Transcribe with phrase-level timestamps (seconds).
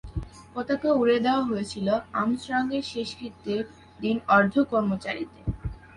[0.53, 1.87] পতাকা উড়িয়ে দেওয়া হয়েছিল
[2.13, 3.61] আর্মস্ট্রংয়ের শেষকৃত্যের
[3.99, 5.39] দিন অর্ধ-কর্মচারীতে।